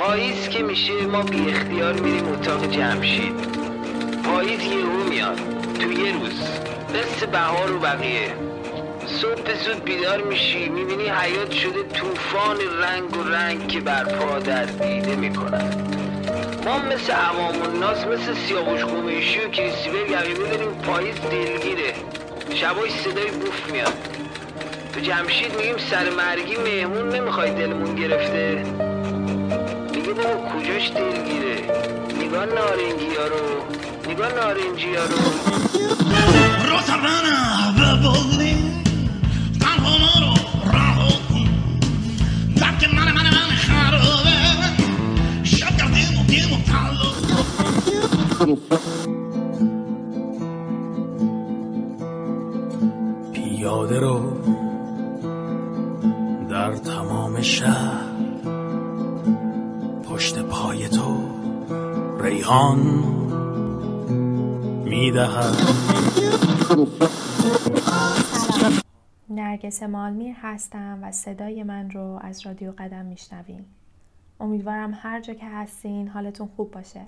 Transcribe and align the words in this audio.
پاییز 0.00 0.48
که 0.48 0.62
میشه 0.62 1.06
ما 1.06 1.22
بی 1.22 1.50
اختیار 1.50 1.92
میریم 1.92 2.28
اتاق 2.28 2.70
جمشید. 2.70 3.34
پاییز 4.24 4.62
یهو 4.62 5.04
میاد. 5.08 5.40
تو 5.80 5.92
یه 5.92 6.12
روز. 6.12 6.40
مثل 6.90 7.26
بهار 7.26 7.72
و 7.72 7.78
بقیه. 7.78 8.34
صبح 9.06 9.54
زود 9.64 9.84
بیدار 9.84 10.22
میشی 10.22 10.68
می‌بینی 10.68 11.08
حیات 11.08 11.50
شده 11.52 11.82
طوفان 11.82 12.56
رنگ 12.82 13.16
و 13.16 13.22
رنگ 13.22 13.68
که 13.68 13.80
برپا 13.80 14.38
در 14.38 14.64
دیده 14.64 15.16
می‌کنن 15.16 15.74
ما 16.64 16.78
مثل 16.78 17.12
عوام 17.12 17.62
الناس 17.62 18.06
مثل 18.06 18.34
سیاوش 18.34 18.84
قمیشی 18.84 19.40
و 19.40 19.48
کریستیبل 19.48 20.10
یقیبه 20.10 20.48
داریم 20.48 20.70
پاییز 20.70 21.14
دلگیره. 21.20 21.94
شبای 22.54 22.90
صدای 22.90 23.30
بوف 23.30 23.72
میاد. 23.72 23.92
تو 24.94 25.00
جمشید 25.00 25.56
میگیم 25.56 25.76
سر 25.78 26.10
مرگی 26.10 26.56
مهمون 26.56 27.08
نمی‌خوای 27.08 27.50
دلمون 27.50 27.94
گرفته. 27.94 28.64
کجاش 30.80 30.90
دلگیره 30.90 31.56
نگاه 32.18 32.46
نارنجی 32.46 33.16
ها 33.16 33.26
رو 33.26 33.64
نگاه 34.10 34.32
نارنجی 34.32 34.94
ها 34.94 35.04
رو 35.04 35.16
پیاده 48.40 48.89
ریحان 62.30 62.78
می‌دهد. 64.84 65.56
نرگس 69.30 69.82
مالمیر 69.82 70.36
هستم 70.42 70.98
و 71.02 71.12
صدای 71.12 71.62
من 71.62 71.90
رو 71.90 72.18
از 72.22 72.46
رادیو 72.46 72.72
قدم 72.78 73.04
میشنوین. 73.06 73.64
امیدوارم 74.40 74.92
هر 74.94 75.20
جا 75.20 75.34
که 75.34 75.46
هستین 75.46 76.08
حالتون 76.08 76.48
خوب 76.56 76.70
باشه. 76.70 77.00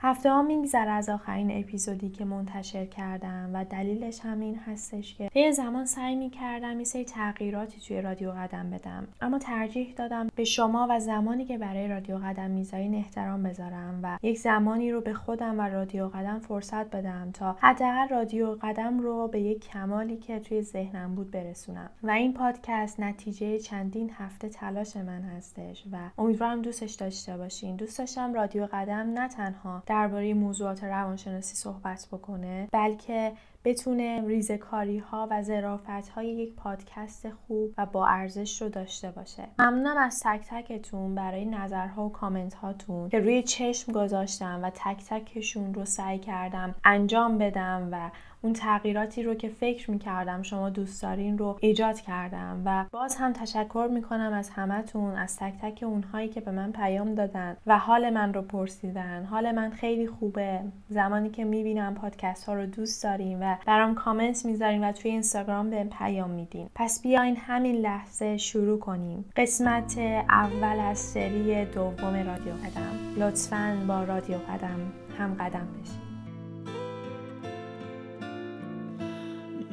هفته 0.00 0.30
ها 0.30 0.42
میگذره 0.42 0.90
از 0.90 1.08
آخرین 1.08 1.60
اپیزودی 1.60 2.08
که 2.08 2.24
منتشر 2.24 2.86
کردم 2.86 3.50
و 3.54 3.64
دلیلش 3.64 4.20
همین 4.20 4.58
هستش 4.66 5.14
که 5.14 5.28
طی 5.28 5.52
زمان 5.52 5.86
سعی 5.86 6.16
می‌کردم 6.16 6.78
یه 6.78 6.84
سری 6.84 7.04
تغییراتی 7.04 7.80
توی 7.80 8.02
رادیو 8.02 8.30
قدم 8.30 8.70
بدم. 8.70 9.08
اما 9.20 9.38
ترجیح 9.38 9.94
دادم 9.96 10.28
به 10.34 10.44
شما 10.44 10.86
و 10.90 11.00
زمانی 11.00 11.44
که 11.44 11.58
برای 11.58 11.88
رادیو 11.88 12.18
قدم 12.18 12.50
می‌ذارین 12.50 12.94
احترام 12.94 13.42
بذارم 13.42 14.00
و 14.02 14.18
یک 14.22 14.38
زمانی 14.38 14.92
رو 14.92 15.00
به 15.00 15.14
خودم 15.14 15.58
و 15.58 15.62
رادیو 15.62 16.08
قدم 16.08 16.38
فرصت 16.38 16.90
بدم 16.90 17.30
تا 17.32 17.56
حداقل 17.60 18.08
رادیو 18.08 18.56
قدم 18.62 19.00
رو 19.00 19.28
به 19.28 19.40
یک 19.40 19.68
کمالی 19.68 20.16
که 20.16 20.40
توی 20.40 20.62
ذهنم 20.62 21.14
بود 21.14 21.30
برسونم. 21.30 21.90
و 22.02 22.10
این 22.10 22.32
پادکست 22.34 23.00
نتیجه 23.00 23.58
چندین 23.58 24.10
هفته 24.14 24.48
تلاش 24.48 24.96
من 24.96 25.22
هستش 25.22 25.84
و 25.92 25.96
امیدوارم 26.18 26.62
دوستش 26.62 26.94
داشته 26.94 27.36
باشین. 27.36 27.76
دوست 27.76 27.98
داشتم 27.98 28.34
رادیو 28.34 28.68
قدم 28.72 29.12
نه 29.14 29.28
تنها 29.28 29.82
درباره 29.88 30.34
موضوعات 30.34 30.84
روانشناسی 30.84 31.56
صحبت 31.56 32.08
بکنه 32.12 32.68
بلکه 32.72 33.32
بتونه 33.64 34.24
ریزکاری 34.26 34.98
ها 34.98 35.28
و 35.30 35.42
ظرافت 35.42 36.08
های 36.08 36.26
یک 36.26 36.54
پادکست 36.54 37.30
خوب 37.30 37.74
و 37.78 37.86
با 37.86 38.06
ارزش 38.06 38.62
رو 38.62 38.68
داشته 38.68 39.10
باشه. 39.10 39.42
ممنونم 39.58 39.96
از 39.96 40.22
تک 40.24 40.40
تکتون 40.50 41.14
برای 41.14 41.44
نظرها 41.44 42.06
و 42.06 42.12
کامنت 42.12 42.54
هاتون 42.54 43.08
که 43.08 43.20
روی 43.20 43.42
چشم 43.42 43.92
گذاشتم 43.92 44.60
و 44.62 44.70
تک 44.70 45.04
تکشون 45.08 45.74
رو 45.74 45.84
سعی 45.84 46.18
کردم 46.18 46.74
انجام 46.84 47.38
بدم 47.38 47.88
و 47.92 48.10
اون 48.42 48.52
تغییراتی 48.52 49.22
رو 49.22 49.34
که 49.34 49.48
فکر 49.48 49.90
می‌کردم 49.90 50.42
شما 50.42 50.70
دوست 50.70 51.02
دارین 51.02 51.38
رو 51.38 51.58
ایجاد 51.60 52.00
کردم. 52.00 52.62
و 52.64 52.84
باز 52.92 53.16
هم 53.16 53.32
تشکر 53.32 53.88
می‌کنم 53.92 54.32
از 54.32 54.50
همتون 54.50 55.16
از 55.16 55.36
تک 55.36 55.54
تک 55.62 55.82
اونهایی 55.82 56.28
که 56.28 56.40
به 56.40 56.50
من 56.50 56.72
پیام 56.72 57.14
دادن 57.14 57.56
و 57.66 57.78
حال 57.78 58.10
من 58.10 58.34
رو 58.34 58.42
پرسیدن. 58.42 59.24
حال 59.24 59.52
من 59.52 59.70
خیلی 59.70 60.06
خوبه. 60.06 60.60
زمانی 60.88 61.30
که 61.30 61.44
می‌بینم 61.44 61.94
پادکست 61.94 62.44
ها 62.44 62.54
رو 62.54 62.66
دوست 62.66 63.02
داریم 63.02 63.38
و 63.40 63.47
برام 63.66 63.94
کامنت 63.94 64.46
می‌ذارین 64.46 64.84
و 64.84 64.92
توی 64.92 65.10
اینستاگرام 65.10 65.70
به 65.70 65.84
پیام 65.84 66.30
میدین. 66.30 66.70
پس 66.74 67.02
بیاین 67.02 67.36
همین 67.36 67.76
لحظه 67.76 68.36
شروع 68.36 68.78
کنیم. 68.78 69.24
قسمت 69.36 69.98
اول 70.28 70.80
از 70.80 70.98
سری 70.98 71.64
دوم 71.64 72.14
رادیو 72.14 72.52
قدم. 72.52 73.24
لطفا 73.24 73.84
با 73.88 74.04
رادیو 74.04 74.38
قدم 74.38 74.92
هم 75.18 75.34
قدم 75.34 75.68
بشین. 75.80 76.08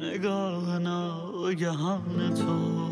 نگاه 0.00 0.78
ناگهان 0.78 2.34
تو 2.34 2.86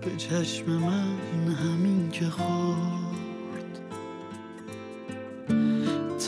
به 0.00 0.16
چشم 0.16 0.70
من 0.70 1.16
همین 1.54 2.10
که 2.10 2.24
خورد 2.24 3.11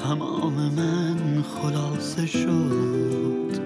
تمام 0.04 0.54
من 0.54 1.42
خلاصه 1.42 2.26
شد. 2.26 3.60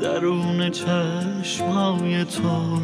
درون 0.00 0.70
چشمای 0.70 2.24
تو 2.24 2.80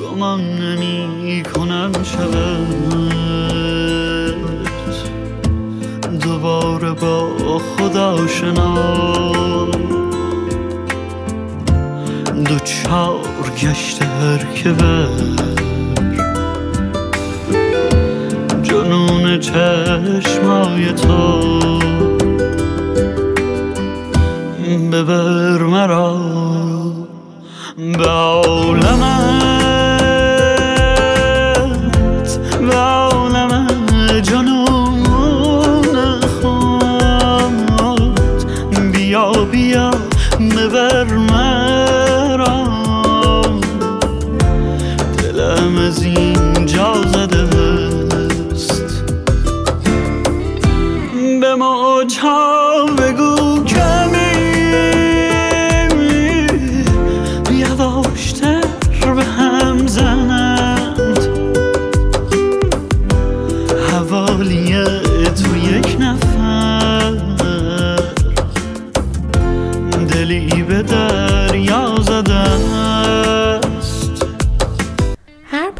گمان 0.00 0.40
نمی 0.40 1.42
کنم 1.42 1.92
شود. 2.02 3.16
دوباره 6.20 6.92
با 6.92 7.58
خدا 7.58 8.26
شنا 8.26 8.74
دو 12.44 12.58
چار 12.58 13.50
گشت 13.62 14.02
هر 14.02 14.44
که 14.54 14.72
بر 14.72 15.55
چشمای 19.38 20.92
تو. 20.92 21.46
ببر 24.92 25.62
مرا 25.62 26.16
به 27.76 28.08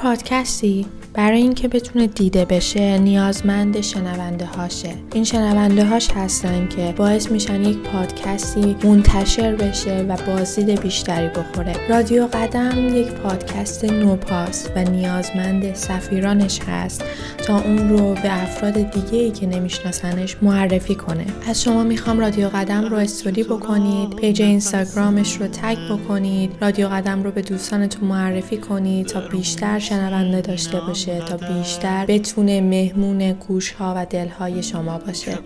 پادکستی؟ 0.06 0.86
برای 1.16 1.38
اینکه 1.38 1.68
بتونه 1.68 2.06
دیده 2.06 2.44
بشه 2.44 2.98
نیازمند 2.98 3.80
شنونده 3.80 4.44
هاشه 4.46 4.94
این 5.14 5.24
شنونده 5.24 5.84
هاش 5.84 6.10
هستن 6.10 6.68
که 6.68 6.94
باعث 6.96 7.30
میشن 7.30 7.62
یک 7.62 7.78
پادکستی 7.78 8.76
منتشر 8.84 9.54
بشه 9.54 10.06
و 10.08 10.16
بازدید 10.26 10.80
بیشتری 10.80 11.28
بخوره. 11.28 11.88
رادیو 11.88 12.26
قدم 12.26 12.96
یک 12.96 13.06
پادکست 13.06 13.84
نوپاس 13.84 14.68
و 14.76 14.84
نیازمند 14.84 15.74
سفیرانش 15.74 16.60
هست 16.68 17.04
تا 17.46 17.60
اون 17.60 17.88
رو 17.88 18.14
به 18.14 18.42
افراد 18.42 18.74
دیگه 18.74 19.18
ای 19.18 19.30
که 19.30 19.46
نمیشناسنش 19.46 20.36
معرفی 20.42 20.94
کنه. 20.94 21.26
از 21.48 21.62
شما 21.62 21.84
می‌خوام 21.84 22.18
رادیو 22.18 22.48
قدم 22.48 22.84
رو 22.84 22.96
استوری 22.96 23.42
بکنید 23.42 24.10
page 24.10 24.42
اینستاگرامش 24.42 25.36
رو 25.36 25.46
tag 25.46 25.78
بکنید 25.90 26.50
رادیو 26.60 26.88
قدم 26.88 27.22
رو 27.22 27.30
به 27.30 27.42
دوستانتون 27.42 28.08
معرفی 28.08 28.56
کنید 28.56 29.06
تا 29.06 29.20
بیشتر 29.20 29.78
شنونده 29.78 30.40
داشته 30.40 30.80
باشه 31.06 31.20
تا 31.20 31.36
بیشتر 31.36 32.06
بتونه 32.06 32.60
مهمون 32.60 33.32
گوش 33.32 33.72
ها 33.72 33.94
و 33.96 34.06
دل 34.06 34.28
های 34.28 34.62
شما 34.62 34.98
باشه. 34.98 35.38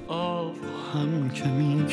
هم 0.94 1.30
که 1.34 1.44
می 1.48 1.86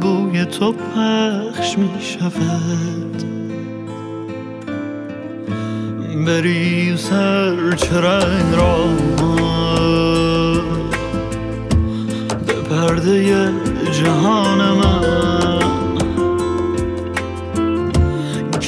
بوی 0.00 0.44
تو 0.44 0.72
پخش 0.72 1.78
می 1.78 1.90
شود 2.00 3.24
بری 6.26 6.96
سر 6.96 7.76
چرنگ 7.76 8.54
را 8.54 8.84
به 12.46 12.52
پرده 12.70 13.52
جهان 13.92 14.58
من 14.58 15.43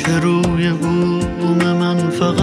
که 0.07 0.13
روی 0.13 0.71
بوم 0.71 1.73
من 1.73 2.11
فقط 2.11 2.41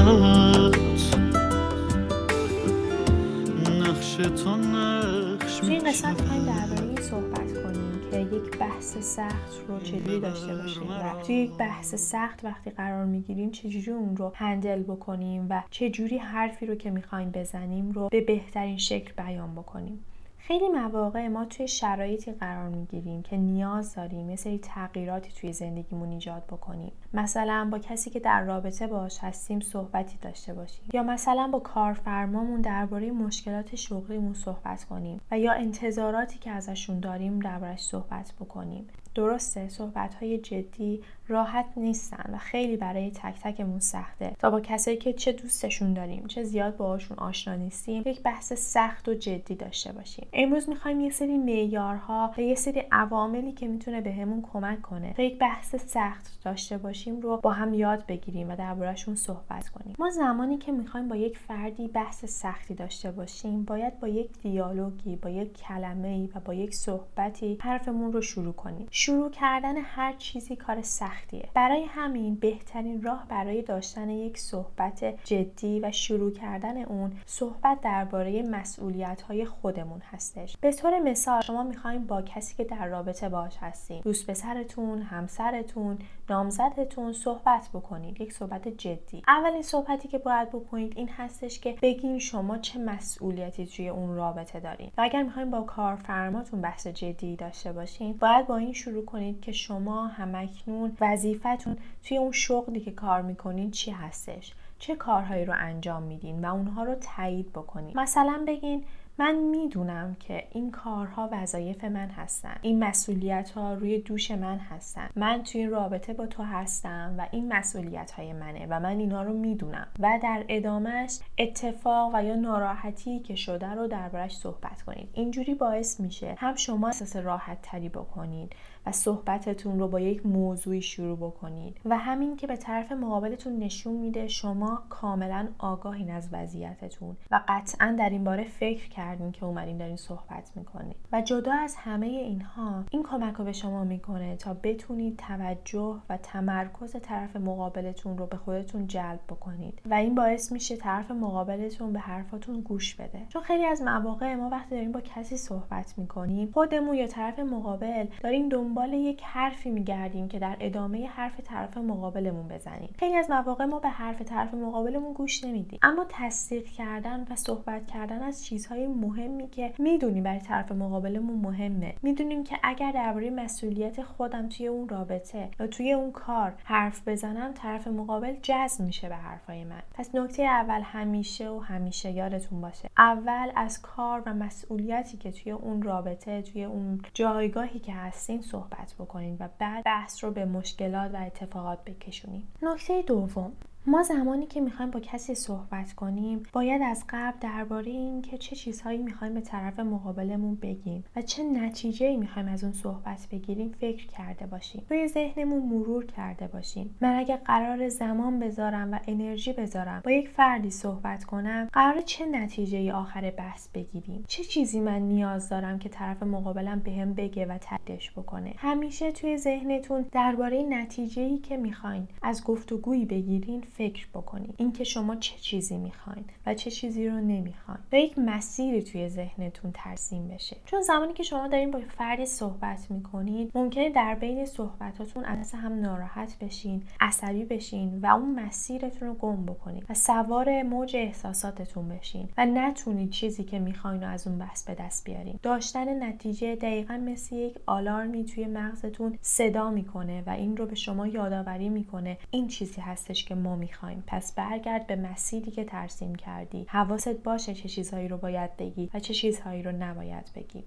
نقش 3.81 4.15
تو 4.15 4.56
نقش 4.56 5.57
توی 5.60 5.69
این 5.69 5.83
قسمت 5.83 6.21
می‌خوایم 6.21 6.45
شود. 6.45 6.56
درباره 6.56 6.88
این 6.88 7.01
صحبت 7.01 7.63
کنیم 7.63 8.01
که 8.12 8.19
یک 8.36 8.57
بحث 8.57 8.98
سخت 8.98 9.62
رو 9.68 9.80
چجوری 9.80 10.19
داشته 10.19 10.56
باشیم 10.56 10.89
و 10.89 11.24
توی 11.24 11.36
یک 11.36 11.51
بحث 11.51 11.95
سخت 11.95 12.45
وقتی 12.45 12.69
قرار 12.69 13.06
می‌گیریم 13.06 13.51
چجوری 13.51 13.92
اون 13.92 14.18
رو 14.18 14.31
هندل 14.36 14.83
بکنیم 14.83 15.48
و 15.50 15.63
چجوری 15.69 16.18
حرفی 16.18 16.66
رو 16.66 16.75
که 16.75 16.92
می‌خوایم 16.92 17.31
بزنیم 17.31 17.92
رو 17.92 18.09
به 18.12 18.21
بهترین 18.21 18.77
شکل 18.77 19.12
بیان 19.18 19.56
بکنیم 19.56 20.00
خیلی 20.48 20.68
مواقع 20.68 21.28
ما 21.28 21.45
توی 21.45 21.68
شرایطی 21.68 22.31
قرار 22.31 22.69
می‌گیریم 22.69 23.22
که 23.22 23.38
نیاز 23.38 23.95
داریم 23.95 24.30
یه 24.30 24.36
سری 24.36 24.60
تغییراتی 24.60 25.31
توی 25.31 25.54
زندگیمون 25.54 26.12
ایجاد 26.12 26.44
بکنیم. 26.45 26.92
مثلا 27.13 27.69
با 27.72 27.80
کسی 27.80 28.10
که 28.10 28.19
در 28.19 28.44
رابطه 28.44 28.88
باش 28.88 29.19
هستیم 29.22 29.60
صحبتی 29.60 30.18
داشته 30.22 30.54
باشیم. 30.54 30.86
یا 30.94 31.04
مثلا 31.04 31.48
با 31.48 31.60
کارفرمامون 31.60 32.62
درباره 32.62 33.12
مشکلات 33.12 33.75
شغلیمون 33.75 34.34
صحبت 34.34 34.84
کنیم 34.84 35.22
و 35.31 35.40
یا 35.40 35.54
انتظاراتی 35.54 36.40
که 36.40 36.51
ازشون 36.51 37.00
داریم 37.00 37.40
دربارش 37.40 37.81
صحبت 37.81 38.34
بکنیم. 38.40 38.88
درسته 39.15 39.69
صحبت 39.69 40.13
های 40.13 40.38
جدی 40.38 41.01
راحت 41.27 41.65
نیستن 41.77 42.33
و 42.33 42.38
خیلی 42.38 42.77
برای 42.77 43.12
تک 43.12 43.39
تکمون 43.44 43.80
سخته. 43.80 44.36
تا 44.39 44.50
با 44.50 44.62
کسایی 44.62 44.98
که 44.98 45.13
چه 45.13 45.31
دوستشون 45.31 45.94
داریم 45.94 46.27
چه 46.27 46.44
زیاد 46.44 46.77
باهاشون 46.77 47.18
آشنا 47.18 47.56
نیستیم 47.56 48.04
یک 48.06 48.21
بحث 48.21 48.54
سخت 48.54 49.07
و 49.07 49.13
جدی 49.13 49.56
داشته 49.56 49.92
باشیم. 49.92 50.27
امروز 50.33 50.69
می‌خوایم 50.69 51.00
یه 51.00 51.10
سری 51.10 51.38
معیارها 51.38 52.33
و 52.38 52.42
یه 52.42 52.56
سری 52.56 52.83
عواملی 52.92 53.51
که 53.51 53.68
می‌تونه 53.68 54.01
بهمون 54.01 54.42
کمک 54.54 54.81
کنه 54.81 55.13
تا 55.13 55.24
یک 55.24 55.39
بحث 55.39 55.75
سخت 55.75 56.39
داشته 56.45 56.77
باشیم 56.77 57.21
رو 57.21 57.38
با 57.38 57.51
هم 57.51 57.74
یاد 57.74 58.06
بگیریم 58.06 58.50
و 58.50 58.56
دربارهشون 58.56 59.16
صحبت 59.16 59.69
کنیم. 59.69 59.95
ما 60.00 60.09
زمانی 60.09 60.57
که 60.57 60.71
می‌خوایم 60.71 61.07
با 61.07 61.16
یک 61.16 61.38
فردی 61.38 61.88
بحث 61.88 62.25
سختی 62.25 62.74
داشته 62.74 63.12
باشیم 63.12 63.63
باید 63.63 64.00
با 64.00 64.07
یک 64.07 64.30
دیالوگی 64.42 65.16
با 65.16 65.30
یک 65.30 65.54
کلمه 65.54 66.07
ای 66.07 66.30
و 66.36 66.39
با 66.39 66.54
یک 66.54 66.75
صحبتی 66.75 67.57
حرفمون 67.62 68.13
رو 68.13 68.21
شروع 68.21 68.54
کنیم. 68.54 68.88
شروع 69.05 69.31
کردن 69.31 69.77
هر 69.77 70.13
چیزی 70.13 70.55
کار 70.55 70.81
سختیه. 70.81 71.50
برای 71.53 71.83
همین 71.83 72.35
بهترین 72.35 73.01
راه 73.01 73.25
برای 73.29 73.61
داشتن 73.61 74.09
یک 74.09 74.38
صحبت 74.38 75.03
جدی 75.23 75.79
و 75.79 75.91
شروع 75.91 76.31
کردن 76.31 76.77
اون 76.77 77.11
صحبت 77.25 77.81
درباره 77.81 78.44
مسئولیت 78.44 79.21
های 79.21 79.45
خودمون 79.45 80.01
هستش. 80.11 80.57
به 80.57 80.71
طور 80.71 81.00
مثال 81.00 81.41
شما 81.41 81.63
می‌خوایم 81.63 82.07
با 82.07 82.21
کسی 82.21 82.55
که 82.55 82.63
در 82.63 82.88
رابطه 82.88 83.29
باش 83.29 83.57
هستین 83.61 84.01
دوست 84.01 84.27
پسرتون 84.27 85.01
همسرتون 85.01 85.97
نامزدتون 86.29 87.13
صحبت 87.13 87.69
بکنید. 87.73 88.21
یک 88.21 88.33
صحبت 88.33 88.67
جدی. 88.67 89.23
اولین 89.27 89.61
صحبتی 89.61 90.07
که 90.07 90.17
باید 90.17 90.49
بکنید 90.49 90.93
این 90.95 91.09
هستش 91.09 91.59
که 91.59 91.75
بگین 91.81 92.19
شما 92.19 92.57
چه 92.57 92.79
مسئولیتی 92.79 93.65
توی 93.65 93.89
اون 93.89 94.15
رابطه 94.15 94.59
دارین. 94.59 94.91
و 94.97 95.01
اگر 95.01 95.23
می‌خوایم 95.23 95.51
با 95.51 95.61
کارفرماتون 95.61 96.61
بحث 96.61 96.87
جدی 96.87 97.35
داشته 97.35 97.71
باشین 97.73 98.13
باید 98.13 98.47
با 98.47 98.57
این 98.57 98.73
شروع 98.73 99.05
کنید 99.05 99.41
که 99.41 99.51
شما 99.51 100.07
همکنون 100.07 100.97
وظیفتون 101.01 101.77
توی 102.03 102.17
اون 102.17 102.31
شغلی 102.31 102.79
که 102.79 102.91
کار 102.91 103.21
می‌کنین 103.21 103.71
چی 103.71 103.91
هستش. 103.91 104.53
چه 104.79 104.95
کارهایی 104.95 105.45
رو 105.45 105.53
انجام 105.57 106.03
میدین 106.03 106.45
و 106.45 106.53
اونها 106.53 106.83
رو 106.83 106.95
تایید 106.95 107.49
بکنید 107.49 107.97
مثلا 107.97 108.43
بگین 108.47 108.83
من 109.18 109.36
می‌دونم 109.36 110.15
که 110.19 110.44
این 110.51 110.71
کارها 110.71 111.30
وظایف 111.31 111.83
من 111.83 112.10
هستن. 112.10 112.56
این 112.62 112.83
مسئولیت 112.83 113.50
ها 113.50 113.74
روی 113.74 114.00
دوش 114.00 114.31
من 114.31 114.57
هستن. 114.57 115.10
من 115.15 115.44
توی 115.44 115.62
این 115.62 115.69
رابطه 115.69 116.13
با 116.13 116.27
تو 116.27 116.44
هستم 116.44 117.15
و 117.18 117.27
این 117.31 117.54
مسئولیت 117.54 118.12
های 118.12 118.33
منه 118.33 118.68
و 118.69 118.80
من 118.80 119.00
اینا 119.00 119.24
رو 119.24 119.33
می‌دونم. 119.33 119.88
و 120.00 120.19
در 120.24 120.45
ادامهش 120.50 121.19
اتفاق 121.38 122.12
و 122.13 122.24
یا 122.24 122.36
ناراحتی 122.36 123.19
که 123.19 123.36
شده 123.36 123.68
رو 123.68 123.88
دربارش 123.88 124.38
صحبت 124.38 124.81
کنید. 124.81 125.10
اینجوری 125.13 125.54
باعث 125.54 126.00
میشه 126.00 126.36
هم 126.38 126.56
شما 126.56 126.88
احساس 126.88 127.16
راحت 127.16 127.57
تری 127.62 127.89
بکنید 127.89 128.54
و 128.85 128.91
صحبتتون 128.91 129.80
رو 129.80 129.88
با 129.88 130.00
یک 130.00 130.25
موضوعی 130.25 130.81
شروع 130.81 131.18
بکنید. 131.18 131.77
و 131.85 131.97
همین 131.97 132.35
که 132.35 132.47
به 132.47 132.56
طرف 132.56 132.91
مقابلتون 132.91 133.59
نشون 133.59 133.94
میده 133.94 134.27
شما 134.27 134.83
کاملا 134.89 135.47
آگاهین 135.57 136.12
از 136.12 136.30
وضعیتتون 136.31 137.18
و 137.31 137.41
قطعا 137.47 137.95
در 138.00 138.09
این 138.09 138.24
باره 138.24 138.44
فکر 138.44 138.89
کردین 138.89 139.31
که 139.31 139.45
اومدین 139.45 139.77
دارین 139.77 139.95
صحبت 139.95 140.51
می‌کنید. 140.56 140.95
و 141.12 141.21
جدا 141.21 141.53
از 141.53 141.75
همه 141.75 142.06
اینها 142.06 142.83
این 142.91 143.03
کمک 143.03 143.35
رو 143.35 143.45
به 143.45 143.51
شما 143.51 143.83
می‌کنه 143.83 144.35
تا 144.35 144.53
بتونید 144.63 145.18
توجه 145.18 145.95
و 146.09 146.18
تمرکز 146.18 146.95
طرف 147.01 147.35
مقابلتون 147.35 148.18
رو 148.18 148.25
به 148.25 148.38
خودتون 148.38 148.88
جلب 148.88 149.19
بکنید. 149.30 149.81
و 149.85 149.94
این 149.94 150.15
باعث 150.15 150.51
میشه 150.51 150.77
طرف 150.77 151.12
مقابلتون 151.12 151.94
به 151.94 152.00
حرفاتون 152.00 152.62
گوش 152.62 152.95
بده. 152.95 153.25
چون 153.30 153.41
خیلی 153.41 153.65
از 153.65 153.81
مواقع 153.81 154.35
ما 154.35 154.50
وقتی 154.50 154.75
داریم 154.75 154.91
با 154.91 155.01
کسی 155.01 155.38
صحبت 155.38 155.94
می‌کنیم 155.97 156.51
خودمون 156.53 156.95
یا 156.95 157.07
طرف 157.07 157.39
مقابل 157.39 158.07
داریم 158.24 158.50
دنبال 158.50 158.72
یک 158.81 159.21
حرفی 159.23 159.69
میگردیم 159.69 160.27
که 160.27 160.39
در 160.39 160.57
ادامه 160.59 161.07
حرف 161.07 161.39
طرف 161.39 161.77
مقابلمون 161.77 162.47
بزنیم. 162.47 162.89
خیلی 162.99 163.15
از 163.15 163.29
مواقع 163.29 163.65
ما 163.65 163.79
به 163.79 163.89
حرف 163.89 164.21
طرف 164.21 164.53
مقابلمون 164.53 165.13
گوش 165.13 165.43
نمیدیم. 165.43 165.79
اما 165.81 166.05
تصدیق 166.09 166.65
کردن 166.65 167.25
و 167.29 167.35
صحبت 167.35 167.87
کردن 167.87 168.21
از 168.21 168.45
چیزهای 168.45 168.87
مهمی 168.87 169.47
که 169.47 169.73
می‌دونیم 169.77 170.23
برای 170.23 170.39
طرف 170.39 170.71
مقابلمون 170.71 171.39
مهمه. 171.39 171.93
می‌دونیم 172.01 172.43
که 172.43 172.55
اگر 172.63 172.91
درباره 172.91 173.29
مسئولیت 173.29 174.03
خودم 174.03 174.49
توی 174.49 174.67
اون 174.67 174.89
رابطه 174.89 175.49
یا 175.59 175.67
توی 175.67 175.91
اون 175.91 176.11
کار 176.11 176.53
حرف 176.63 177.07
بزنم 177.07 177.53
طرف 177.53 177.87
مقابل 177.87 178.35
جذب 178.41 178.85
میشه 178.85 179.09
به 179.09 179.15
حرفای 179.15 179.63
من. 179.63 179.81
پس 179.93 180.15
نکته 180.15 180.43
اول 180.43 180.81
همیشه 180.83 181.49
و 181.49 181.59
همیشه 181.59 182.11
یادتون 182.11 182.61
باشه. 182.61 182.89
اول 182.97 183.51
از 183.55 183.81
کار 183.81 184.23
و 184.25 184.33
مسئولیتی 184.33 185.17
که 185.17 185.31
توی 185.31 185.51
اون 185.51 185.81
رابطه 185.81 186.41
توی 186.41 186.63
اون 186.63 187.01
جایگاهی 187.13 187.79
که 187.79 187.93
هستین 187.93 188.41
صحبت 188.41 188.62
بکنین 188.99 189.37
و 189.40 189.49
بعد 189.59 189.83
بحث 189.83 190.23
رو 190.23 190.31
به 190.31 190.45
مشکلات 190.45 191.14
و 191.14 191.18
اتفاقات 191.18 191.83
بکشونیم 191.85 192.47
نکته 192.61 193.02
دوم 193.02 193.52
ما 193.87 194.04
زمانی 194.04 194.45
که 194.45 194.61
می‌خوایم 194.61 194.92
با 194.92 194.99
کسی 194.99 195.35
صحبت 195.35 195.94
کنیم 195.94 196.44
باید 196.54 196.81
از 196.81 197.04
قبل 197.09 197.37
درباره 197.40 197.92
این 197.92 198.21
که 198.21 198.37
چه 198.37 198.56
چیزهایی 198.56 198.97
می‌خوایم 198.97 199.33
به 199.33 199.42
طرف 199.42 199.80
مقابلمون 199.80 200.56
بگیم 200.56 201.04
و 201.16 201.21
چه 201.21 201.44
نتیجه 201.44 202.18
می‌خوایم 202.18 202.47
از 202.47 202.63
اون 202.63 202.73
صحبت 202.73 203.28
بگیریم 203.31 203.71
فکر 203.80 204.07
کرده 204.07 204.45
باشیم. 204.45 204.85
روی 204.90 205.07
ذهنمون 205.07 205.63
مرور 205.63 206.06
کرده 206.06 206.47
باشیم. 206.47 206.95
من 207.02 207.16
اگه 207.16 207.37
قرار 207.37 207.90
زمان 207.90 208.40
بذارم 208.40 208.94
و 208.94 208.99
انرژی 209.07 209.54
بذارم 209.54 210.02
با 210.06 210.11
یک 210.11 210.30
فردی 210.30 210.69
صحبت 210.69 211.23
کنم 211.23 211.69
قرار 211.73 212.02
چه 212.02 212.25
نتیجه 212.25 212.94
آخر 212.94 213.31
بحث 213.31 213.68
بگیریم؟ 213.73 214.23
چه 214.28 214.44
چیزی 214.44 214.80
من 214.80 215.02
نیاز 215.02 215.49
دارم 215.49 215.80
که 215.80 215.90
طرف 215.90 216.23
مقابلم 216.23 216.80
بهم 216.80 217.13
بگه 217.13 217.45
و 217.45 217.57
تدش 217.61 218.11
بکنه؟ 218.11 218.54
همیشه 218.57 219.11
توی 219.11 219.37
ذهنتون 219.37 220.06
درباره 220.11 220.63
نتیجه 220.63 221.37
که 221.37 221.57
می‌خواین 221.57 222.07
از 222.21 222.44
گفتگویی 222.44 223.06
بگیرین 223.06 223.61
فکر 223.73 224.07
بکنید 224.13 224.56
اینکه 224.57 224.83
شما 224.83 225.15
چه 225.15 225.37
چیزی 225.37 225.77
می‌خواین 225.77 226.25
و 226.45 226.53
چه 226.53 226.71
چیزی 226.71 227.07
رو 227.07 227.15
نمی‌خواین. 227.15 227.80
و 227.92 227.95
یک 227.95 228.19
مسیری 228.19 228.83
توی 228.83 229.09
ذهنتون 229.09 229.71
ترسیم 229.73 230.27
بشه. 230.27 230.57
چون 230.65 230.81
زمانی 230.81 231.13
که 231.13 231.23
شما 231.23 231.47
دارین 231.47 231.71
با 231.71 231.80
فردی 231.97 232.25
صحبت 232.25 232.92
می‌کنید 232.92 233.51
ممکنه 233.56 233.89
در 233.89 234.15
بین 234.15 234.45
صحبتاتون 234.45 235.25
از 235.25 235.51
هم 235.51 235.80
ناراحت 235.81 236.39
بشین 236.42 236.83
عصبی 236.99 237.45
بشین 237.45 237.99
و 238.01 238.06
اون 238.06 238.39
مسیرتون 238.39 239.07
رو 239.07 239.13
گم 239.13 239.45
بکنید 239.45 239.85
و 239.89 239.94
سوار 239.94 240.63
موج 240.63 240.95
احساساتتون 240.95 241.89
بشین 241.89 242.30
و 242.37 242.45
نتونید 242.45 243.09
چیزی 243.09 243.44
که 243.44 243.59
می‌خواین 243.59 244.03
رو 244.03 244.09
از 244.09 244.27
اون 244.27 244.37
بحث 244.37 244.63
به 244.63 244.75
دست 244.75 245.06
بیارین. 245.06 245.39
داشتن 245.44 246.03
نتیجه 246.03 246.56
دقیقا 246.56 246.97
مثل 246.97 247.35
یک 247.35 247.56
آلارمی 247.65 248.25
توی 248.25 248.47
مغزتون 248.47 249.18
صدا 249.21 249.71
می‌کنه 249.71 250.23
و 250.27 250.30
این 250.30 250.57
رو 250.57 250.65
به 250.65 250.75
شما 250.75 251.07
یادآوری 251.07 251.69
می‌کنه. 251.69 252.18
این 252.31 252.47
چیزی 252.47 252.81
هستش 252.81 253.25
که 253.25 253.35
ما 253.35 253.56
می‌خوایم. 253.63 254.03
پس 254.07 254.33
برگرد 254.35 254.87
به 254.87 254.95
مسیری 254.95 255.51
که 255.51 255.63
ترسیم 255.63 256.15
کردی. 256.15 256.65
حواست 256.69 257.09
باشه 257.23 257.53
چه 257.53 257.69
چیزهایی 257.69 258.07
رو 258.07 258.17
باید 258.17 258.57
بگی 258.57 258.89
و 258.93 258.99
چه 258.99 259.13
چیزهایی 259.13 259.63
رو 259.63 259.71
نباید 259.71 260.25
بگی. 260.35 260.63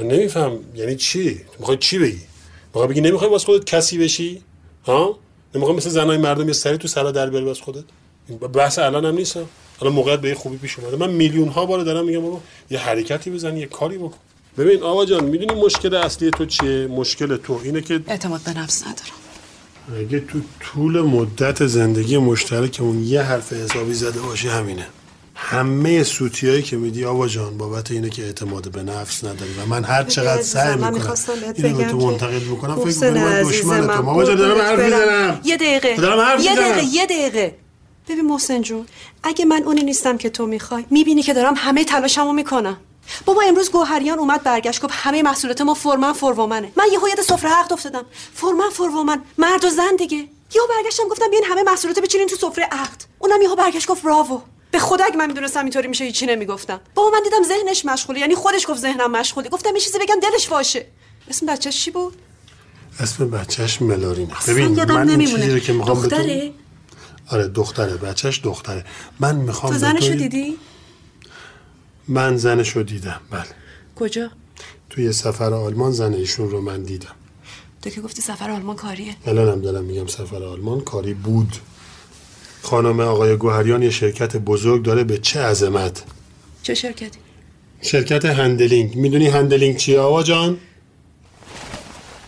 من 0.00 0.06
نمیفهم. 0.06 0.58
یعنی 0.74 0.96
چی؟ 0.96 1.34
تو 1.34 1.54
می‌خوای 1.58 1.76
چی 1.76 1.98
بگی؟ 1.98 2.20
می‌خوای 2.66 2.88
بگی 2.88 3.00
نمی‌خوای 3.00 3.30
واسه 3.30 3.46
خودت 3.46 3.64
کسی 3.64 3.98
بشی؟ 3.98 4.42
ها؟ 4.86 5.18
نمی‌خوای 5.54 5.76
مثل 5.76 5.90
زنای 5.90 6.18
مردم 6.18 6.46
یه 6.46 6.52
سری 6.52 6.78
تو 6.78 6.88
سلا 6.88 7.12
در 7.12 7.30
بیاری 7.30 7.44
واسه 7.46 7.62
خودت؟ 7.62 7.84
بحث 8.54 8.78
الان 8.78 9.04
هم 9.04 9.14
نیست. 9.14 9.36
ها. 9.36 9.44
الان 9.82 9.92
موقعیت 9.92 10.20
به 10.20 10.34
خوبی 10.34 10.56
پیش 10.56 10.78
اومده. 10.78 10.96
من 10.96 11.10
میلیون 11.10 11.48
ها 11.48 11.66
بار 11.66 11.84
دارم 11.84 12.06
میگم 12.06 12.22
بابا. 12.22 12.40
یه 12.70 12.78
حرکتی 12.78 13.30
بزن 13.30 13.56
یه 13.56 13.66
کاری 13.66 13.98
بکن. 13.98 14.18
ببین 14.58 14.82
آقا 14.82 15.04
جان 15.04 15.24
می‌دونی 15.24 15.60
مشکل 15.60 15.94
اصلی 15.94 16.30
تو 16.30 16.46
چیه؟ 16.46 16.86
مشکل 16.86 17.36
تو 17.36 17.60
اینه 17.64 17.80
که 17.80 18.00
اعتماد 18.06 18.40
به 18.44 18.58
نفس 18.58 18.82
ندارم. 18.82 19.18
اگه 19.96 20.20
تو 20.20 20.40
طول 20.60 21.00
مدت 21.00 21.66
زندگی 21.66 22.18
مشترکمون 22.18 23.04
یه 23.04 23.22
حرف 23.22 23.52
حسابی 23.52 23.94
زده 23.94 24.20
باشی 24.20 24.48
همینه. 24.48 24.86
همه 25.34 26.02
سوتیایی 26.02 26.62
که 26.62 26.76
میدی 26.76 27.04
آوا 27.04 27.28
جان 27.28 27.58
بابت 27.58 27.90
اینه 27.90 28.10
که 28.10 28.24
اعتماد 28.24 28.70
به 28.70 28.82
نفس 28.82 29.24
نداری 29.24 29.50
و 29.62 29.66
من 29.66 29.84
هر 29.84 30.04
چقدر 30.04 30.42
سعی 30.42 30.74
می‌کنم 30.74 31.14
اینو 31.54 31.76
به 31.76 31.84
تو 31.84 31.96
منتقل 31.96 32.42
می‌کنم 32.42 32.74
فکر 32.74 32.86
می‌کنم 32.86 33.12
من 33.12 33.32
عزیز 33.32 33.60
دشمنتم 33.60 33.86
من 33.86 34.08
آوا 34.08 34.24
جان 34.24 34.36
دارم 34.36 34.60
حرف. 34.60 34.78
می‌زنم. 34.78 35.40
یه 35.44 35.56
دقیقه. 35.56 35.96
دارم 35.96 36.20
حرف 36.20 36.44
یه. 36.44 36.56
دقیقه 36.56 36.84
یه 36.84 37.06
دقیقه. 37.06 37.54
ببین 38.08 38.26
محسن 38.26 38.62
جون 38.62 38.86
اگه 39.22 39.44
من 39.44 39.62
اونی 39.62 39.82
نیستم 39.82 40.16
که 40.18 40.30
تو 40.30 40.46
می‌خوای 40.46 40.84
می‌بینی 40.90 41.22
که 41.22 41.34
دارم 41.34 41.54
همه 41.56 41.84
تلاشمو 41.84 42.32
می‌کنم. 42.32 42.76
بابا 43.24 43.42
امروز 43.42 43.70
گوهریان 43.70 44.18
اومد 44.18 44.42
برگشت 44.42 44.82
گفت 44.82 44.94
همه 44.96 45.22
محصولات 45.22 45.60
ما 45.60 45.74
فرمن 45.74 46.12
فرومنه 46.12 46.72
من 46.76 46.84
یهو 46.92 47.08
یاد 47.08 47.20
سفره 47.20 47.50
عقد 47.50 47.72
افتادم. 47.72 48.04
فرمن 48.34 48.70
فرومن 48.70 49.22
مرد 49.38 49.64
و 49.64 49.68
زن 49.68 49.96
دیگه. 49.98 50.28
یهو 50.54 50.66
برگشتم 50.76 51.08
گفتم 51.10 51.30
بیاین 51.30 51.44
همه 51.44 51.62
محصولات 51.62 51.98
بچینین 51.98 52.26
تو 52.28 52.36
سفره 52.36 52.64
عقد. 52.64 53.04
اونم 53.18 53.42
یهو 53.42 53.56
برگشت 53.56 53.86
گفت 53.86 54.02
براوو 54.02 54.40
به 54.70 54.78
خدا 54.78 55.04
اگه 55.04 55.16
من 55.16 55.26
می‌دونستم 55.26 55.60
اینطوری 55.60 55.88
میشه 55.88 56.04
هیچی 56.04 56.26
نمی‌گفتم. 56.26 56.80
بابا 56.94 57.10
من 57.10 57.22
دیدم 57.24 57.42
ذهنش 57.42 57.84
مشغوله. 57.84 58.20
یعنی 58.20 58.34
خودش 58.34 58.66
گفت 58.68 58.80
ذهنم 58.80 59.10
مشغوله. 59.10 59.48
گفتم 59.48 59.74
یه 59.74 59.80
چیزی 59.80 59.98
بگم 59.98 60.20
دلش 60.22 60.48
باشه. 60.48 60.86
اسم 61.28 61.46
بچه‌ش 61.46 61.84
چی 61.84 61.90
بود؟ 61.90 62.16
اسم 63.00 63.30
بچهش 63.30 63.82
ملارینه 63.82 64.34
ببین 64.48 64.76
یادم 64.76 64.94
من 64.94 65.08
این. 65.08 65.26
چیزی 65.26 65.50
رو 65.50 65.58
که 65.58 65.72
می‌خوام 65.72 66.02
دختره؟ 66.02 66.52
آره 67.32 67.48
دختره. 67.48 67.96
بچهش 67.96 68.40
دختره. 68.44 68.84
من 69.20 69.34
می‌خوام 69.34 69.72
تو 69.72 69.78
زنشو 69.78 70.14
دیدی؟ 70.14 70.58
من 72.08 72.36
زنشو 72.36 72.82
دیدم. 72.82 73.20
بله. 73.30 73.44
کجا؟ 73.96 74.30
توی 74.90 75.12
سفر 75.12 75.54
آلمان 75.54 75.92
زن 75.92 76.14
ایشون 76.14 76.50
رو 76.50 76.60
من 76.60 76.82
دیدم. 76.82 77.14
تو 77.82 77.90
که 77.90 78.00
گفتی 78.00 78.22
سفر 78.22 78.50
آلمان 78.50 78.76
کاریه. 78.76 79.16
الانم 79.26 79.60
دارم 79.60 79.84
میگم 79.84 80.06
سفر 80.06 80.44
آلمان 80.44 80.80
کاری 80.80 81.14
بود. 81.14 81.56
خانم 82.62 83.00
آقای 83.00 83.36
گوهریان 83.36 83.82
یه 83.82 83.90
شرکت 83.90 84.36
بزرگ 84.36 84.82
داره 84.82 85.04
به 85.04 85.18
چه 85.18 85.40
عظمت؟ 85.40 86.02
چه 86.62 86.74
شرکتی؟ 86.74 87.18
شرکت 87.82 88.24
handling. 88.24 88.96
می‌دونی 88.96 89.26
handling 89.26 89.76
چیه 89.76 90.00
آوا 90.00 90.22
جان؟ 90.22 90.58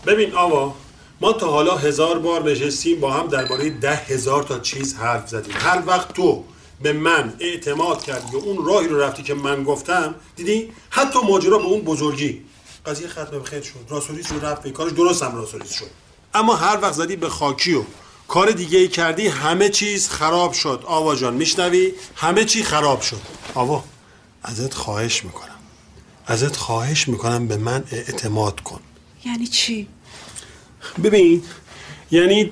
ببین 0.05 0.33
آوا 0.33 0.75
ما 1.21 1.33
تا 1.33 1.51
حالا 1.51 1.77
هزار 1.77 2.19
بار 2.19 2.51
نشستیم 2.51 2.99
با 2.99 3.11
هم 3.11 3.27
درباره 3.27 3.69
ده 3.69 3.95
هزار 3.95 4.43
تا 4.43 4.59
چیز 4.59 4.95
حرف 4.95 5.29
زدیم. 5.29 5.53
هر 5.55 5.83
وقت 5.87 6.13
تو 6.13 6.43
به 6.83 6.93
من 6.93 7.33
اعتماد 7.39 8.03
کردی 8.03 8.35
و 8.35 8.39
اون 8.39 8.65
راهی 8.65 8.87
رو 8.87 8.99
رفتی 8.99 9.23
که 9.23 9.33
من 9.33 9.63
گفتم 9.63 10.15
دیدی؟ 10.35 10.71
حتی 10.89 11.19
ماجرا 11.19 11.57
به 11.57 11.65
اون 11.65 11.81
بزرگی. 11.81 12.41
قضیه 12.85 13.07
ختم 13.07 13.23
به 13.23 13.43
خیر 13.43 13.61
شد. 13.61 13.79
راسولیس 13.89 14.31
رو 14.31 14.45
رفت 14.45 14.67
کارش 14.67 14.91
درست 14.91 15.23
هم 15.23 15.35
راسولیس 15.35 15.73
شد. 15.73 15.89
اما 16.33 16.55
هر 16.55 16.79
وقت 16.81 16.93
زدی 16.93 17.15
به 17.15 17.29
خاکی 17.29 17.73
و 17.73 17.83
کار 18.27 18.51
دیگه 18.51 18.79
ای 18.79 18.87
کردی 18.87 19.27
همه 19.27 19.69
چیز 19.69 20.09
خراب 20.09 20.53
شد. 20.53 20.83
آوا 20.85 21.15
جان 21.15 21.33
میشنوی؟ 21.33 21.93
همه 22.15 22.45
چی 22.45 22.63
خراب 22.63 23.01
شد. 23.01 23.21
آوا 23.53 23.83
ازت 24.43 24.73
خواهش 24.73 25.23
می‌کنم. 25.23 25.59
ازت 26.27 26.55
خواهش 26.55 27.07
می‌کنم 27.07 27.47
به 27.47 27.57
من 27.57 27.83
اعتماد 27.91 28.59
کن. 28.59 28.79
یعنی 29.25 29.47
چی؟ 29.47 29.87
ببین 31.03 31.43
یعنی 32.11 32.51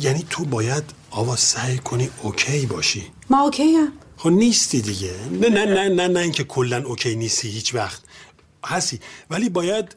یعنی 0.00 0.26
تو 0.30 0.44
باید 0.44 0.84
آوا 1.18 1.36
سعی 1.36 1.78
کنی 1.78 2.10
اوکی 2.22 2.66
باشی. 2.66 3.02
ما 3.30 3.38
اوکی 3.42 3.74
هم 3.76 3.92
خب 4.16 4.28
نیستی 4.28 4.80
دیگه. 4.80 5.14
نه 5.32 5.48
نه 5.48 5.64
نه 5.64 5.88
نه 5.88 6.08
نه 6.08 6.20
اینکه 6.20 6.44
کلا 6.44 6.78
اوکی 6.86 7.16
نیستی 7.16 7.48
هیچ 7.48 7.74
وقت. 7.74 8.02
هستی 8.64 9.00
ولی 9.30 9.48
باید 9.48 9.96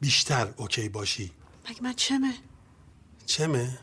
بیشتر 0.00 0.48
اوکی 0.56 0.88
باشی. 0.88 1.30
مگه 1.70 1.82
من 1.82 1.92
چمه؟ 1.92 2.34
چمه؟ 3.26 3.78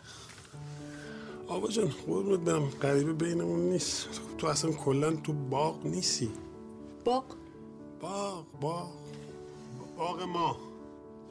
آبا 1.47 1.67
جان 1.67 1.87
قربونت 2.07 2.39
برم. 2.39 2.69
غریبه 2.69 3.13
بینمون 3.13 3.59
نیست. 3.59 4.07
تو 4.37 4.47
اصلا 4.47 4.71
کلا 4.71 5.11
تو 5.11 5.33
باغ 5.33 5.85
نیستی. 5.85 6.29
باق 7.05 7.25
باغ 8.01 8.45
باغ 8.61 8.89
باغ 9.97 10.23
ما. 10.23 10.70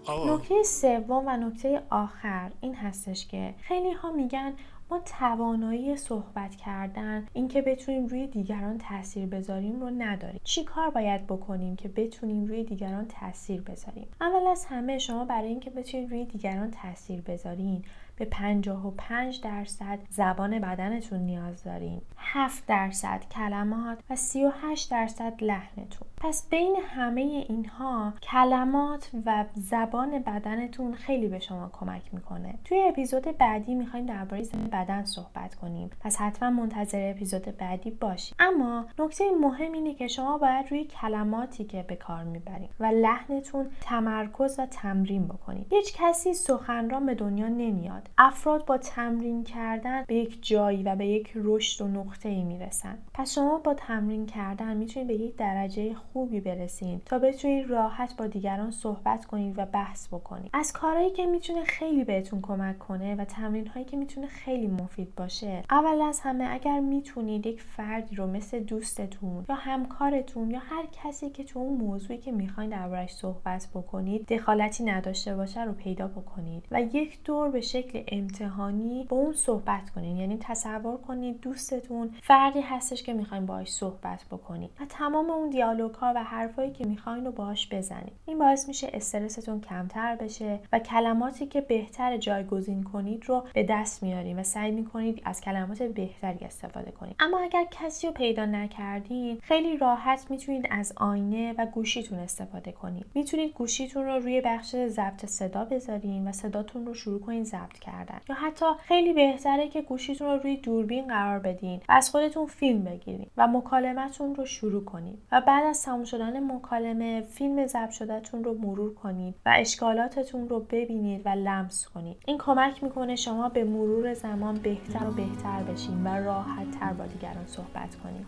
نکته 0.08 0.62
سوم 0.62 1.22
و 1.26 1.36
نکته 1.36 1.82
آخر 1.90 2.50
این 2.60 2.74
هستش 2.74 3.26
که 3.26 3.54
خیلی 3.58 3.92
ها 3.92 4.12
میگن 4.12 4.52
ما 4.90 4.98
توانایی 4.98 5.96
صحبت 5.96 6.56
کردن 6.56 7.26
اینکه 7.32 7.62
بتونیم 7.62 8.06
روی 8.06 8.26
دیگران 8.26 8.78
تاثیر 8.78 9.26
بذاریم 9.26 9.80
رو 9.80 9.90
نداریم. 9.98 10.40
چی 10.44 10.64
کار 10.64 10.90
باید 10.90 11.26
بکنیم 11.26 11.76
که 11.76 11.88
بتونیم 11.88 12.46
روی 12.46 12.64
دیگران 12.64 13.06
تاثیر 13.08 13.60
بذاریم؟ 13.60 14.08
اول 14.20 14.46
از 14.46 14.64
همه 14.64 14.98
شما 14.98 15.24
برای 15.24 15.48
اینکه 15.48 15.70
بتونید 15.70 16.10
روی 16.10 16.24
دیگران 16.24 16.70
تاثیر 16.70 17.20
بذارین 17.20 17.84
به 18.16 18.24
55 18.24 19.40
درصد 19.40 19.98
زبان 20.10 20.58
بدنتون 20.58 21.18
نیاز 21.20 21.64
دارین. 21.64 22.00
7 22.16 22.66
درصد 22.66 23.24
کلمات 23.30 23.98
و 24.10 24.16
38 24.16 24.90
درصد 24.90 25.34
لحنتون. 25.40 26.08
پس 26.22 26.48
بین 26.50 26.76
همه 26.88 27.20
اینها 27.20 28.12
کلمات 28.22 29.10
و 29.26 29.44
زبان 29.54 30.18
بدنتون 30.18 30.94
خیلی 30.94 31.28
به 31.28 31.38
شما 31.38 31.70
کمک 31.72 32.02
می‌کنه. 32.12 32.54
توی 32.64 32.82
اپیزود 32.88 33.22
بعدی 33.22 33.74
می‌خوایم 33.74 34.06
درباره 34.06 34.42
زبان 34.42 34.66
بدن 34.72 35.04
صحبت 35.04 35.54
کنیم. 35.54 35.90
پس 36.00 36.16
حتما 36.16 36.50
منتظر 36.50 37.10
اپیزود 37.10 37.56
بعدی 37.58 37.90
باشید. 37.90 38.34
اما 38.38 38.86
نکته 38.98 39.24
مهم 39.40 39.72
اینه 39.72 39.94
که 39.94 40.08
شما 40.08 40.38
باید 40.38 40.66
روی 40.70 40.84
کلماتی 40.84 41.64
که 41.64 41.82
به 41.82 41.96
کار 41.96 42.24
می‌برید 42.24 42.70
و 42.80 42.86
لحنتون 42.86 43.66
تمرکز 43.80 44.58
و 44.58 44.66
تمرین 44.66 45.26
بکنید. 45.28 45.66
هیچ 45.70 45.94
کسی 45.96 46.34
سخنران 46.34 47.06
به 47.06 47.14
دنیا 47.14 47.48
نمیاد. 47.48 48.10
افراد 48.18 48.64
با 48.64 48.78
تمرین 48.78 49.44
کردن 49.44 50.04
به 50.06 50.14
یک 50.14 50.38
جایی 50.42 50.82
و 50.82 50.96
به 50.96 51.06
یک 51.06 51.32
رشد 51.34 51.84
و 51.84 51.88
نقطه 51.88 52.28
ای 52.28 52.42
می‌رسن. 52.42 52.98
پس 53.14 53.34
شما 53.34 53.58
با 53.58 53.74
تمرین 53.74 54.26
کردن 54.26 54.76
می‌تونید 54.76 55.08
به 55.08 55.14
یک 55.14 55.36
درجه 55.36 55.94
خوبی 56.12 56.40
برسید 56.40 57.02
تا 57.04 57.18
بتونید 57.18 57.70
راحت 57.70 58.16
با 58.16 58.26
دیگران 58.26 58.70
صحبت 58.70 59.24
کنید 59.24 59.58
و 59.58 59.66
بحث 59.66 60.08
بکنید 60.08 60.50
از 60.52 60.72
کارهایی 60.72 61.10
که 61.10 61.26
می‌تونه 61.26 61.64
خیلی 61.64 62.04
بهتون 62.04 62.40
کمک 62.40 62.78
کنه 62.78 63.14
و 63.14 63.24
تمرین 63.24 63.66
هایی 63.66 63.84
که 63.84 63.96
می‌تونه 63.96 64.26
خیلی 64.26 64.66
مفید 64.66 65.14
باشه 65.14 65.62
اول 65.70 66.02
از 66.02 66.20
همه 66.20 66.48
اگر 66.50 66.80
می‌تونید 66.80 67.46
یک 67.46 67.62
فردی 67.62 68.16
رو 68.16 68.26
مثل 68.26 68.60
دوستتون 68.60 69.44
یا 69.48 69.54
همکارتون 69.54 70.50
یا 70.50 70.58
هر 70.58 70.86
کسی 70.92 71.30
که 71.30 71.44
تو 71.44 71.58
اون 71.58 71.78
موضوعی 71.78 72.18
که 72.18 72.32
می‌خواین 72.32 72.70
دربارش 72.70 73.10
صحبت 73.10 73.68
بکنید 73.74 74.26
دخالتی 74.26 74.84
نداشته 74.84 75.36
باشه 75.36 75.64
رو 75.64 75.72
پیدا 75.72 76.08
بکنید 76.08 76.64
و 76.70 76.82
یک 76.82 77.24
دور 77.24 77.50
به 77.50 77.60
شکل 77.60 78.02
امتحانی 78.08 79.06
با 79.08 79.16
اون 79.16 79.32
صحبت 79.32 79.90
کنید 79.90 80.16
یعنی 80.16 80.38
تصور 80.40 80.96
کنید 80.96 81.40
دوستتون 81.40 82.10
فردی 82.22 82.60
هستش 82.60 83.02
که 83.02 83.12
می‌خواین 83.12 83.46
باهاش 83.46 83.72
صحبت 83.72 84.24
بکنید 84.30 84.70
و 84.80 84.84
تمام 84.88 85.30
اون 85.30 85.50
دیالوگ 85.50 85.92
ها 86.00 86.12
و 86.16 86.24
حرفایی 86.24 86.70
که 86.70 86.86
می‌خواین 86.86 87.24
رو 87.24 87.32
باهاش 87.32 87.68
بزنید. 87.72 88.12
این 88.26 88.38
باعث 88.38 88.68
میشه 88.68 88.90
استرستون 88.92 89.60
کمتر 89.60 90.16
بشه 90.16 90.60
و 90.72 90.78
کلماتی 90.78 91.46
که 91.46 91.60
بهتر 91.60 92.16
جایگزین 92.16 92.82
کنید 92.82 93.28
رو 93.28 93.44
به 93.54 93.62
دست 93.62 94.02
میارید 94.02 94.38
و 94.38 94.42
سعی 94.42 94.70
می‌کنید 94.70 95.22
از 95.24 95.40
کلمات 95.40 95.82
بهتری 95.82 96.44
استفاده 96.44 96.90
کنید. 96.90 97.16
اما 97.20 97.38
اگر 97.38 97.64
کسی 97.70 98.06
رو 98.06 98.12
پیدا 98.12 98.46
نکردین 98.46 99.38
خیلی 99.42 99.76
راحت 99.76 100.26
می‌تونید 100.30 100.68
از 100.70 100.92
آینه 100.96 101.54
و 101.58 101.66
گوشیتون 101.66 102.18
استفاده 102.18 102.72
کنید. 102.72 103.06
می‌تونید 103.14 103.52
گوشیتون 103.52 104.04
رو 104.04 104.18
روی 104.18 104.40
بخش 104.40 104.76
ضبط 104.76 105.26
صدا 105.26 105.64
بذارین 105.64 106.28
و 106.28 106.32
صداتون 106.32 106.86
رو 106.86 106.94
شروع 106.94 107.20
کنید 107.20 107.44
ضبط 107.44 107.78
کردن. 107.78 108.20
یا 108.28 108.34
حتی 108.34 108.66
خیلی 108.82 109.12
بهتره 109.12 109.68
که 109.68 109.82
گوشیتون 109.82 110.28
رو 110.28 110.38
روی 110.38 110.56
دوربین 110.56 111.06
قرار 111.06 111.38
بدین 111.38 111.80
و 111.88 111.92
از 111.92 112.10
خودتون 112.10 112.46
فیلم 112.46 112.84
بگیرید 112.84 113.30
و 113.36 113.46
مکالمتون 113.46 114.34
رو 114.34 114.46
شروع 114.46 114.84
کنید 114.84 115.18
و 115.32 115.40
بعد 115.40 115.64
از 115.64 115.76
تموم 115.90 116.04
شدن 116.04 116.52
مکالمه 116.52 117.20
فیلم 117.20 117.66
ضبط 117.66 117.90
شدهتون 117.90 118.44
رو 118.44 118.54
مرور 118.54 118.94
کنید 118.94 119.34
و 119.46 119.54
اشکالاتتون 119.56 120.48
رو 120.48 120.60
ببینید 120.60 121.22
و 121.24 121.28
لمس 121.28 121.88
کنید. 121.88 122.16
این 122.26 122.38
کمک 122.38 122.82
می‌کنه 122.82 123.16
شما 123.16 123.48
به 123.48 123.64
مرور 123.64 124.14
زمان 124.14 124.58
بهتر 124.58 125.08
و 125.08 125.10
بهتر 125.10 125.62
بشین 125.62 126.06
و 126.06 126.08
راحت 126.08 126.78
تر 126.78 126.92
با 126.92 127.06
دیگران 127.06 127.46
صحبت 127.46 127.96
کنید. 127.96 128.26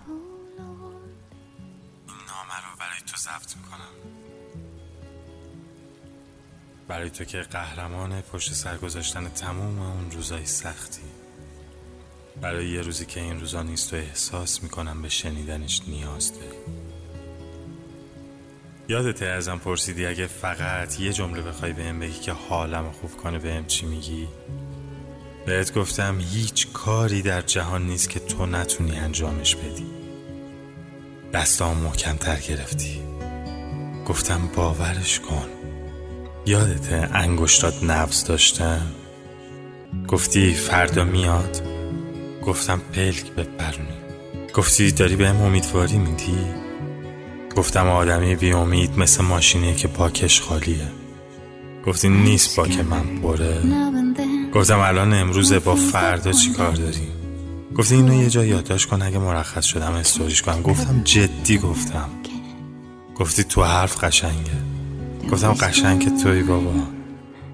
این 2.09 2.17
نامه 2.29 2.57
رو 2.65 2.77
برای 2.79 3.01
تو 3.07 3.17
ضبط 3.17 3.57
می‌کنم. 3.57 3.93
برای 6.89 7.11
تو 7.11 7.25
که 7.25 7.41
قهرمان 7.41 8.21
پشت 8.21 8.53
سر 8.53 8.77
گذاشتن 8.77 9.29
تموم 9.29 9.79
اون 9.79 10.11
روزای 10.11 10.47
سختی. 10.47 11.03
برای 12.41 12.69
یه 12.69 12.81
روزی 12.81 13.07
که 13.07 13.21
این 13.21 13.41
روزا 13.41 13.63
نیست 13.63 13.93
و 13.93 13.97
احساس 13.97 14.63
می‌کنم 14.63 15.03
به 15.03 15.09
شنیدنش 15.09 15.83
نیاز 15.89 16.33
داری. 16.41 16.82
یادته 18.93 19.27
ازم 19.27 19.59
پرسیدی 19.59 20.07
اگه 20.07 20.27
فقط 20.27 21.01
یه 21.01 21.13
جمله 21.13 21.43
بخوای 21.43 21.73
بهم 21.73 22.01
بگی 22.01 22.21
که 22.21 22.33
حالم 22.33 22.91
خوب 22.91 23.17
کنه 23.17 23.39
بهم 23.39 23.67
چی 23.67 23.87
میگی؟ 23.87 24.29
بهت 25.47 25.75
گفتم 25.75 26.19
هیچ 26.21 26.73
کاری 26.73 27.23
در 27.23 27.41
جهان 27.41 27.87
نیست 27.87 28.11
که 28.11 28.21
تو 28.21 28.47
نتونی 28.47 28.97
انجامش 28.97 29.57
بدی. 29.57 29.87
دستام 31.33 31.77
محکمتر 31.77 32.37
گرفتی. 32.37 33.01
گفتم 34.07 34.51
باورش 34.57 35.21
کن. 35.21 35.49
یادت 36.47 37.11
انگشتات 37.13 37.85
نبز 37.85 38.25
داشتن؟ 38.25 38.93
گفتی 40.09 40.53
فردا 40.53 41.05
میاد. 41.05 41.63
گفتم 42.43 42.81
پلک 42.93 43.33
بپرونی. 43.33 44.03
گفتی 44.55 44.93
داری 44.93 45.17
بهم 45.17 45.43
امیدواری 45.43 45.99
میدی؟ 45.99 46.72
گفتم 47.57 47.89
آدمی 47.89 48.37
بی 48.37 48.53
امید 48.53 48.99
مثل 48.99 49.25
ماشینی 49.25 49.75
که 49.75 49.89
پاکش 49.89 50.41
خالیه. 50.41 50.89
گفتی 51.87 52.09
نیست 52.09 52.57
باک 52.57 52.79
من 52.79 53.21
پره 53.23 53.63
گفتم 54.55 54.79
الان 54.79 55.15
امروز 55.15 55.53
با 55.53 55.75
فردا 55.75 56.33
چی 56.33 56.53
کار 56.53 56.73
داریم 56.73 57.09
گفتی 57.77 57.95
اینو 57.95 58.23
یه 58.23 58.31
جا 58.31 58.45
یادداشت 58.45 58.89
کن 58.89 59.03
اگه 59.03 59.19
مرخص 59.19 59.65
شدم 59.65 59.93
استوریش 59.93 60.43
کنم. 60.43 60.63
گفتم 60.63 61.01
جدی 61.05 61.59
گفتم. 61.59 62.09
گفتی 63.17 63.45
تو 63.45 63.65
حرف 63.65 64.05
قشنگه. 64.05 64.53
گفتم 65.33 65.53
قشنگ 65.53 66.23
توی 66.23 66.43
بابا. 66.43 66.73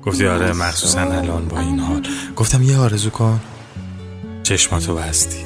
گفتی 0.04 0.26
آره 0.26 0.52
مخصوصا 0.52 1.00
الان 1.00 1.48
با 1.48 1.60
این 1.60 1.80
حال. 1.80 2.06
گفتم 2.36 2.62
یه 2.62 2.78
آرزو 2.78 3.10
کن. 3.10 3.40
چشماتو 4.42 4.94
بستی. 4.94 5.44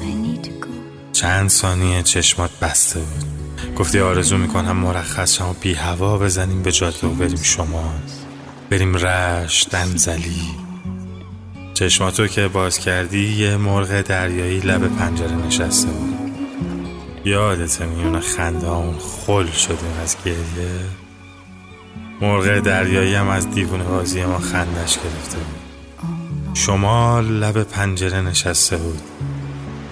چند 1.13 1.49
ثانیه 1.49 2.03
چشمات 2.03 2.51
بسته 2.61 2.99
بود. 2.99 3.42
گفتی 3.77 3.99
آرزو 3.99 4.37
می‌کنم 4.37 4.77
مرخص 4.77 5.35
شما 5.37 5.55
بی 5.61 5.73
هوا 5.73 6.17
بزنیم 6.17 6.61
به 6.61 6.71
جاده 6.71 7.07
و 7.07 7.09
بریم 7.09 7.41
شما. 7.41 7.93
بریم 8.69 8.95
رش 8.95 9.67
دنزلی. 9.71 10.41
چشماتو 11.73 12.27
که 12.27 12.47
باز 12.47 12.79
کردی 12.79 13.33
یه 13.33 13.57
مرغ 13.57 14.01
دریایی 14.01 14.59
لب 14.59 14.97
پنجره 14.97 15.35
نشسته 15.35 15.87
بود. 15.87 16.13
یادت 17.25 17.81
میونه 17.81 18.19
خنده 18.19 18.69
اون 18.69 18.95
خل 18.99 19.51
شده 19.51 20.01
از 20.03 20.15
گریه؟ 20.25 20.79
مرغ 22.21 22.59
دریایی 22.59 23.15
هم 23.15 23.27
از 23.27 23.51
دیوونه 23.51 23.83
بازی 23.83 24.23
ما 24.23 24.39
خندش 24.39 24.97
گرفته 24.97 25.37
بود. 25.37 26.55
شما 26.55 27.19
لب 27.19 27.63
پنجره 27.63 28.21
نشسته 28.21 28.77
بود. 28.77 29.01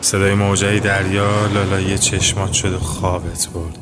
صدای 0.02 0.34
موجای 0.34 0.80
دریا 0.80 1.48
لالای 1.48 1.98
چشمات 1.98 2.54
شد 2.54 2.74
و 2.74 2.80
خوابت 2.80 3.48
برد. 3.48 3.78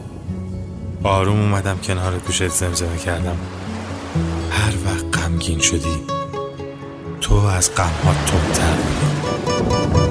آروم 1.04 1.40
اومدم 1.40 1.78
کنار 1.78 2.18
گوشت 2.18 2.48
زمزمه 2.48 2.98
کردم. 2.98 3.38
هر 4.52 4.74
وقت 4.86 5.18
غمگین 5.18 5.60
شدی 5.60 6.04
تو 7.22 7.36
از 7.36 7.76
غمها 7.76 8.14
تندتر 8.26 8.74
بودی 8.74 10.09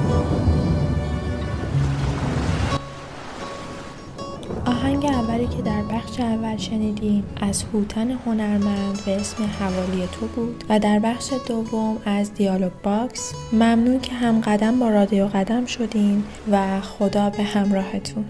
که 5.49 5.61
در 5.61 5.81
بخش 5.81 6.19
اول 6.19 6.57
شنیدیم 6.57 7.23
از 7.41 7.63
هوتن 7.63 8.11
هنرمند 8.11 9.05
به 9.05 9.15
اسم 9.15 9.43
حوالی 9.43 10.07
تو 10.11 10.27
بود 10.27 10.63
و 10.69 10.79
در 10.79 10.99
بخش 10.99 11.33
دوم 11.47 11.97
از 12.05 12.33
دیالوگ 12.33 12.71
باکس 12.83 13.33
ممنون 13.53 13.99
که 13.99 14.13
هم 14.13 14.41
قدم 14.41 14.79
با 14.79 14.89
رادیو 14.89 15.27
قدم 15.27 15.65
شدین 15.65 16.23
و 16.51 16.81
خدا 16.81 17.29
به 17.29 17.43
همراهتون. 17.43 18.25